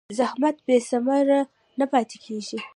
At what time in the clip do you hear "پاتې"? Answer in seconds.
1.91-2.17